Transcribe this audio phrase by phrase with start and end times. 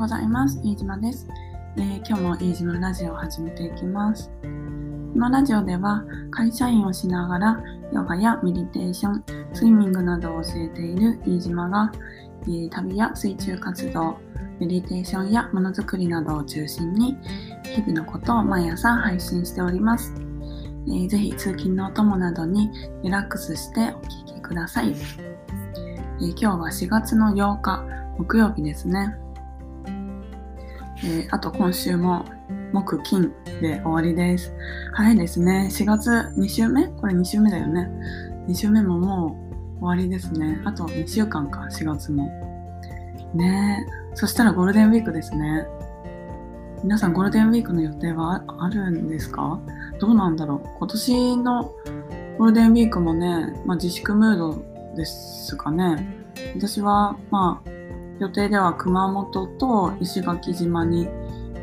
[0.00, 0.58] ございます。
[0.64, 1.28] 飯島です、
[1.76, 4.30] えー、今日も飯島ラジオを始めていきます。
[4.40, 4.48] こ
[5.18, 7.62] のラジオでは会社員をしながら
[7.92, 11.92] ヨガやメディテーション、スイミングなどを教えている飯島が、
[12.44, 14.16] えー、旅や水中活動、
[14.58, 17.18] メディテーションやものづくりなどを中心に
[17.64, 20.14] 日々のことを毎朝配信しております。
[20.86, 22.70] えー、ぜひ通勤のお供などに
[23.02, 24.94] リラックスしてお聴きください。
[25.18, 27.84] えー、今日は4月の8日
[28.16, 29.14] 木曜日ですね。
[31.02, 32.24] えー、あと今週も
[32.72, 34.52] 木金で終わりです。
[34.92, 35.68] 早いですね。
[35.70, 36.88] 4月2週目？
[36.88, 37.88] これ2週目だよね。
[38.48, 39.36] 2週目もも
[39.78, 40.60] う終わりですね。
[40.64, 42.28] あと2週間か、4月も。
[43.34, 44.16] ねえ。
[44.16, 45.66] そしたらゴールデンウィークですね。
[46.82, 49.60] 皆さんゴールデンウィークの予定はあるんですか？
[50.00, 50.68] どうなんだろう？
[50.78, 51.64] 今年の
[52.38, 54.62] ゴールデンウィークもね、まあ、自粛ムード
[54.96, 56.24] ですかね。
[56.56, 57.70] 私は、まあ、
[58.20, 61.08] 予定では熊本と石垣島に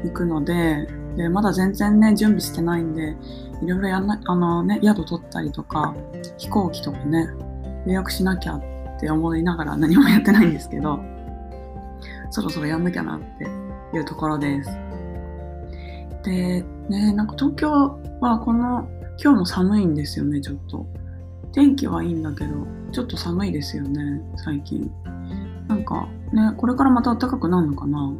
[0.03, 3.15] 行くので、でまだ全然ね、準備してないんで、
[3.61, 5.95] いろいろやんな、あのね、宿取ったりとか、
[6.37, 7.29] 飛行機とかね、
[7.85, 8.63] 予約しなきゃっ
[8.99, 10.99] て思いながら何もやってないんですけど、
[12.31, 13.45] そろそろやんなきゃなって
[13.95, 14.69] いうところです。
[16.23, 18.87] で、ね、なんか東京はこの、
[19.23, 20.87] 今日も寒いんですよね、ちょっと。
[21.51, 24.91] 天気はいいんだけど、ちょっと寒いですよね、最近。
[25.67, 28.13] なんかね、これからまた暖かくなるのかな？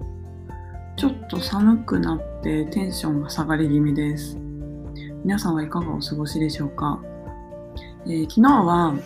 [0.95, 4.37] ちょっと寒くなってテンションが下がり気味です。
[5.23, 7.01] 皆さんはいかがお過ごしでしょうか、
[8.05, 9.01] えー、昨日は、うん、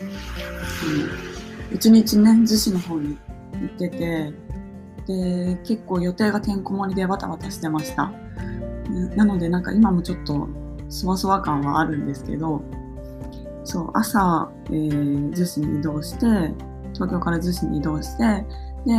[1.76, 3.18] 一日ね、逗子の方に
[3.54, 4.34] 行ってて、
[5.08, 8.12] で、結構予定がてんこ盛りでバタバタしてました。
[9.16, 10.48] なのでなんか今もちょっと
[10.90, 12.62] そわそわ感はあるんですけど、
[13.64, 16.54] そう、朝、えー、逗子に移動して、
[16.94, 18.46] 東京から逗子に移動して、
[18.86, 18.94] で、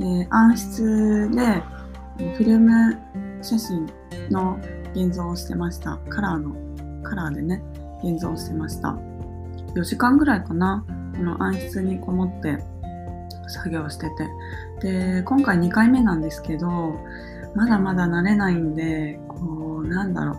[0.00, 1.62] えー、暗室で
[2.16, 2.98] フィルム
[3.42, 3.86] 写真
[4.30, 4.58] の
[4.94, 5.98] 現像をしてました。
[6.08, 6.54] カラーの、
[7.02, 7.62] カラーでね、
[8.04, 8.96] 現像をしてました。
[9.74, 10.84] 4時間ぐらいかな、
[11.16, 12.58] この暗室にこもって
[13.48, 14.08] 作業して
[14.80, 15.16] て。
[15.16, 16.98] で、今回2回目なんですけど、
[17.54, 20.36] まだまだ慣れないんで、こう、なんだろう、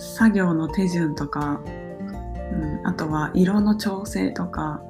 [0.00, 1.60] 作業の手順とか、
[2.52, 4.82] うん、あとは色の調整とか、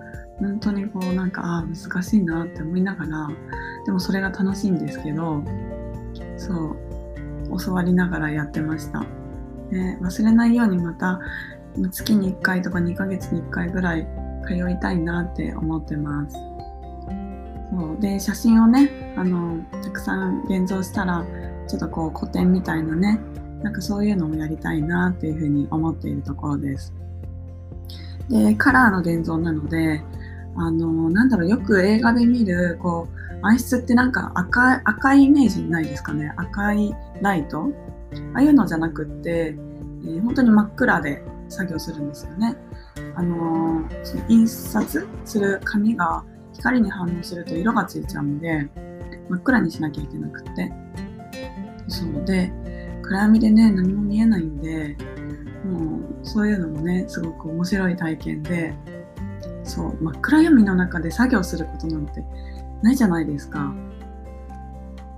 [0.43, 3.29] 本当にこうなんかあ難しいなって思いながら
[3.87, 5.43] でもそれが楽しいんですけど
[6.37, 9.01] そう教わりながらやってました、
[9.71, 11.21] で忘れないようにまた
[11.91, 14.07] 月に1回とか2ヶ月に1回ぐらい
[14.47, 16.37] 通いたいなって思ってます。
[17.71, 21.25] そうで写真をねあのたくさん現像したら
[21.67, 23.19] ちょっとこう古典みたいなね
[23.63, 26.93] なんかそういうのもやりたいなっていうふうに思っているところです。
[28.29, 30.03] でカラーの現像なので
[30.57, 36.33] あのなんだろうよく映画で見るこう暗室ってなんか赤い赤いイメージないですかね。
[36.37, 37.71] 赤いライト？
[38.35, 39.57] ああいうのじゃなくって、
[40.05, 42.57] えー、本当に真っ暗で作業するんですよね。
[43.15, 48.69] あのー、印刷する紙が光に反応すると色がついちゃうんで
[49.29, 50.73] 真っ暗にしなきゃいけなくって。
[51.89, 52.25] そう。
[52.25, 52.53] で
[53.03, 54.97] 暗闇でね何も見えないんで
[55.65, 58.75] もうそういうのもねすごく面白い体験で
[59.72, 62.22] そう真っ暗闇の中で作業することなんて
[62.83, 63.72] ないじゃないですか。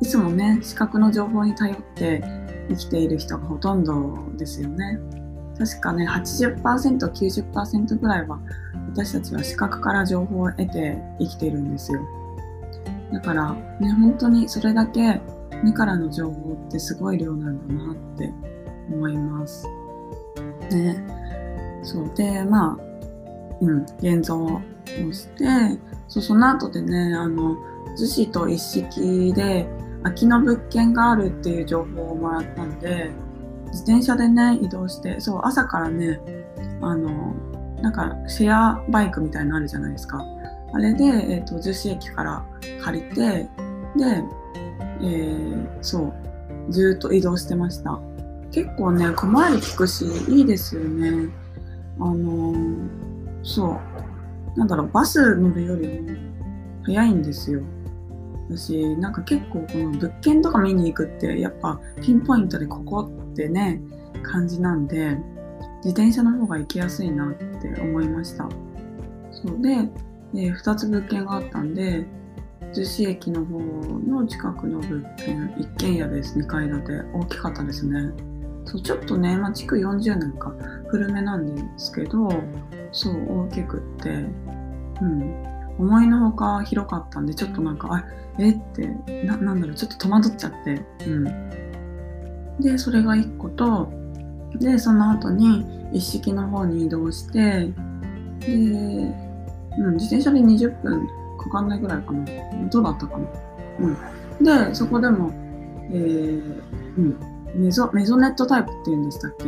[0.01, 2.23] いつもね視覚の情報に頼って
[2.69, 5.01] 生きている人がほとんどですよね。
[5.59, 8.39] 確かね 80%90% ぐらいは
[8.91, 12.01] 私たちは視覚から情報を得て生きているんですよ。
[13.13, 15.21] だからね本当にそれだけ
[15.65, 18.33] 目からの情報ってすごい量なんだなって
[18.93, 19.67] 思います。
[20.71, 21.05] ね。
[21.83, 22.09] そう。
[22.15, 22.84] でまあ
[23.61, 24.61] うん、現像を
[25.13, 25.45] して
[26.09, 27.57] そその後でねあの
[27.97, 29.67] 逗子と一式で
[30.03, 33.11] 空きの物件があるっていう情報をもらったんで
[33.67, 36.21] 自転車でね移動してそう朝からね
[36.81, 37.35] あの
[37.81, 40.25] なんかシェアバイクみたいのあるじゃないですか。
[40.73, 42.45] あれで、えーと、逗子駅から
[42.83, 43.49] 借りてで、
[45.03, 46.13] えー、そ
[46.69, 48.01] うずっと移動してました。
[48.51, 51.29] 結構ね小回り利くしいいですよね。
[52.01, 53.04] あのー
[53.45, 53.79] そ
[54.57, 54.59] う。
[54.59, 56.11] なんだろう、バス乗るよりも
[56.85, 57.63] 早いんですよ。
[58.49, 63.81] 私、なんか結構この物件とか見に行くって、やっぱピンポイントでここってね、
[64.23, 65.17] 感じなんで、
[65.79, 68.49] 自転車の方が行きやすいなって思いました。
[69.31, 69.89] そうで、
[70.35, 72.07] え、2つ物件があったんで、
[72.73, 76.93] 逗子駅の方の近くの物件、一軒家です、2階建て。
[77.13, 78.13] 大きかったですね。
[78.65, 80.53] そうちょっとね、まあ、築40年か。
[80.89, 82.29] 古めなんですけど
[82.93, 85.45] そう大きくって、うん、
[85.79, 88.05] 思いのほか広かったんでちょっとなんかあ
[88.39, 88.87] えって
[89.27, 90.85] ななんだろうちょっと戸惑っちゃって。
[91.07, 91.25] うん。
[92.61, 93.93] でそれが1個と
[94.61, 97.73] でその後に一式の方に移動して
[98.39, 101.09] で、うん、自転車で20分
[101.39, 102.25] かかんないぐらいかな。
[102.71, 103.27] どうだったかな。
[103.81, 104.69] うん。
[104.69, 105.33] でそこでも
[105.91, 106.63] えー、
[106.97, 107.34] うん。
[107.55, 109.45] メゾメゾネットタイプっていうんでしたっけ？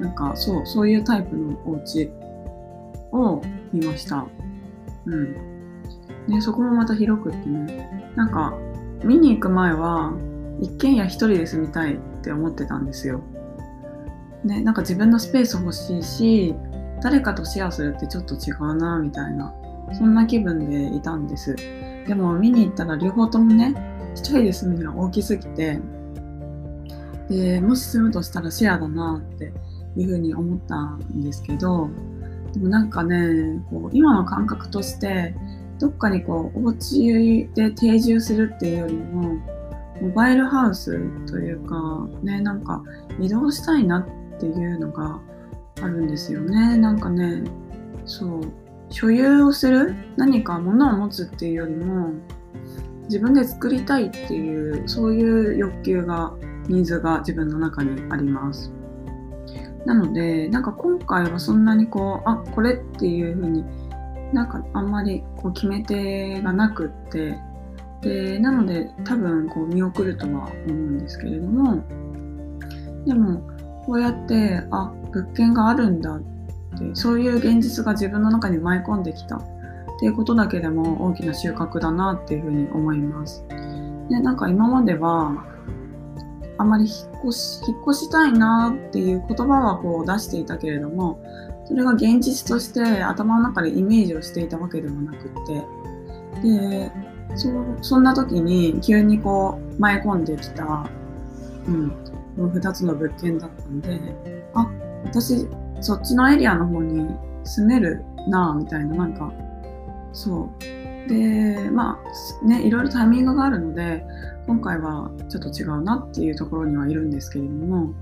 [0.00, 2.10] なんかそうそういうタイプのお家
[3.12, 4.26] を見ました。
[5.06, 5.34] うん。
[6.28, 8.12] でそこもまた広くってね。
[8.16, 8.54] なんか
[9.04, 10.12] 見に行く前は
[10.60, 13.20] 一軒家一人で住みたいって思ってたんですよ。
[14.44, 16.54] ね、なんか自分のスペース欲しいし
[17.02, 19.52] 誰かとシェアするってちょっと違うなみたいな
[19.92, 21.56] そんな気分でいたんです。
[22.06, 23.74] でも見に行ったら両方ともね
[24.14, 25.80] 一人で住むには大きすぎて
[27.28, 29.52] でもし住むとしたらシェアだなって
[29.96, 31.88] いうふうに思ったんですけど
[32.52, 35.34] でもなんかねこう今の感覚として
[35.78, 39.38] どっかにこうお家で定住するっていうよりも
[40.00, 42.82] モバイルハウスというかねなんか
[43.20, 45.20] 移動したいなっていうのが
[45.82, 46.76] あるんですよね。
[46.76, 47.42] なんかね
[48.04, 48.40] そう
[48.90, 52.12] 所有をする何か物を持つっていうよりも
[53.04, 56.32] 自分で作りたいっていうそういう欲求が
[56.68, 58.72] ニーズが自分の中にあります
[59.84, 63.64] なのでなんか今回はそんなにこうあこれっていう風に
[64.32, 67.38] なんかあんまりこう決め手がなくって
[68.02, 71.84] でなので多分こう見送るとは思うんですけれども
[73.06, 73.40] でも
[73.86, 79.40] こうやってあ物件があるんだってそういう現実が自分の中に舞い込んできたっ
[79.98, 83.46] ていうことだけでも大きな収穫だなっていうふうに思います。
[84.10, 85.44] でなんか今までは
[86.58, 91.20] あまり引っ越し引っ越したいなっていう言葉はこう出していたけれども
[91.66, 96.92] それが現実として頭の中でイメージをしていたわけではなくってで
[97.34, 97.48] そ
[97.82, 100.88] そんな時に急にこう舞い込んできた、
[101.66, 101.90] うん、
[102.36, 104.00] この2つの物件だったんで
[104.54, 104.70] あ
[105.04, 105.46] 私
[105.80, 107.14] そっちのエリアの方に
[107.44, 109.32] 住めるなみたいななんか
[110.12, 110.75] そう。
[111.08, 111.98] でま
[112.42, 114.04] あねいろいろタイミングがあるので
[114.46, 117.94] 今回はちょっと違うなっていうところにはいるんですけれども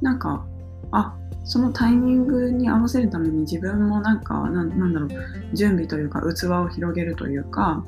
[0.00, 0.46] なんか
[0.92, 5.10] あそのタイミングに合わせるために自分もなんかなんだろう
[5.52, 7.84] 準備というか器を広げるというか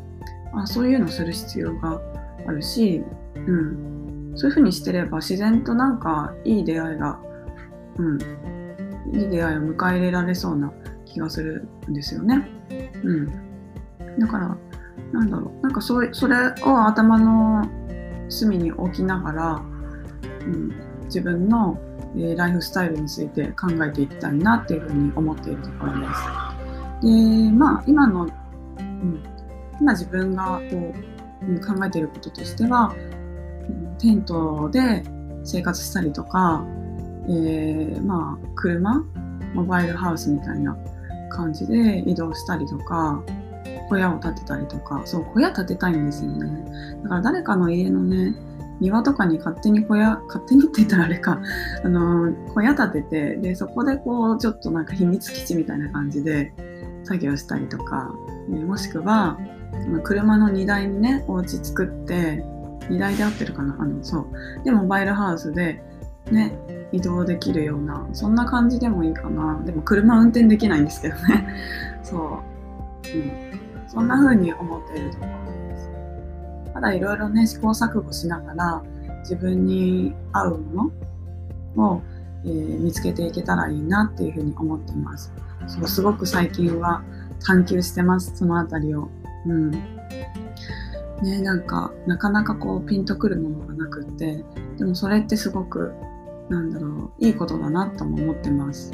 [0.54, 2.00] あそういうのする必要が
[2.46, 3.02] あるし、
[3.34, 7.18] うん、そういうふうにしてれば自然となんかいい出会いが、
[7.98, 8.20] うん、
[9.14, 10.72] いい出会いを迎え入れられそうな
[11.04, 12.48] 気がするんですよね。
[13.04, 13.45] うん、
[14.18, 14.56] だから
[15.12, 17.68] なんだろうなんかそそれを頭の
[18.28, 19.62] 隅に置きながら、
[20.46, 20.72] うん、
[21.04, 21.78] 自分の、
[22.16, 26.46] えー、ライフスタイルについて考えていきたいなっていうふうに思っているところです。
[27.02, 29.22] でまあ今の、うん
[29.78, 30.94] 今自分がこ
[31.42, 32.94] ううん考えていることとしては
[33.68, 35.04] うんテントで
[35.44, 36.64] 生活したりとか、
[37.28, 39.04] えー、まあ車
[39.54, 40.76] モバイルハウスみたいな
[41.30, 43.22] 感じで移動したりとか
[43.88, 47.00] 小屋を建てたりとかそう小屋建てたいんですよね。
[47.02, 48.34] だから誰かの家のね
[48.80, 51.40] 庭とかに勝手に小屋勝手にって言ったらあれか
[51.82, 56.52] あの小屋建ててでそこでこうちょっとなんか秘密基地みたいな感じで
[57.04, 58.12] 作業したりとか、
[58.48, 59.38] もしくは
[60.02, 62.44] 車の荷台にねお家作って
[62.90, 64.64] 荷台で合ってるかなあのそう。
[64.64, 65.82] でモバイルハウスで
[66.30, 66.58] ね
[66.92, 69.60] 移動できるようなそんな感じでもいいかな。
[69.64, 71.48] でも車運転できないんですけどね。
[72.02, 72.42] そ
[73.14, 75.90] う、うん、そんな風に思っているところです
[76.74, 78.82] ただいろいろね試行錯誤しながら
[79.20, 80.90] 自分に合うも
[81.76, 82.02] のを、
[82.44, 85.32] えー、見つけていけたらいいなっていうふうに思っています
[85.66, 87.02] そうすごく最近は
[87.44, 89.08] 探求してますそのあたりを
[89.46, 89.70] うん。
[91.22, 94.44] ね、なんか、なかなかこうピンとくるものがなくって、
[94.76, 95.94] でもそれってすごく、
[96.50, 98.92] なんだろう、いいことだなとも思ってます。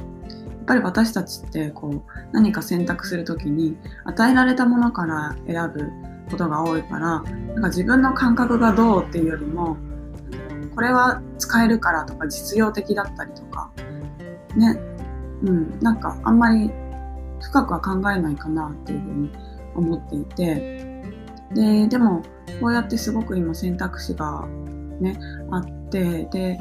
[0.63, 5.91] やっぱり私たちってこう何か選択する時に与えられたものから選ぶ
[6.31, 9.77] ことが多いからなんか自分の感覚がどうっていうよりも
[10.73, 13.73] これは使えるからとか実用的だったりとか
[14.57, 14.79] ね。
[15.43, 15.81] うん。
[15.81, 16.71] なんかあんまり
[17.41, 19.31] 深くは考えないかなっていうふうに
[19.75, 20.93] 思っていて。
[21.55, 22.23] ででも
[22.61, 24.47] こうやってすごく今選択肢が
[25.01, 25.19] ね
[25.51, 26.59] あってで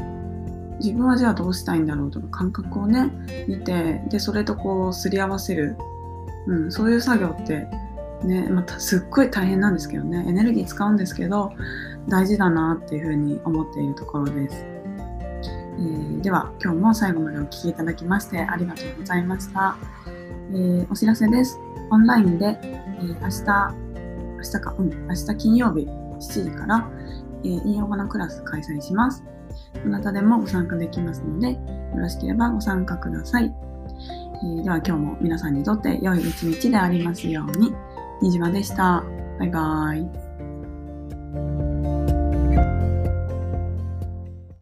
[0.83, 3.11] 自分はじゃあどうしたいんだろうとか感覚をね
[3.47, 5.77] 見てでそれとこうすり合わせる、
[6.47, 7.67] うん、そういう作業って
[8.23, 11.53] ねまたすっごい大変なんですけどねエネルギー使うんですけど
[12.07, 14.65] 大事だなっていうふうに思っているところです。
[15.81, 19.75] えー、では今日も最後までお聴きいただきましてありがとうございました。
[20.51, 21.59] えー、お知らせです。
[21.91, 23.75] オンラインで、えー、明日、
[24.37, 26.89] 明日か、うん、明日金曜日7時から、
[27.43, 29.23] えー、インヨガのクラス開催します。
[29.83, 31.57] どなたでもご参加できますので、よ
[31.95, 33.53] ろしければご参加ください。
[34.43, 37.73] えー、では今日も皆さんにとって良い一日でありますように。
[38.21, 39.03] にじまでした。
[39.39, 40.30] バイバーイ。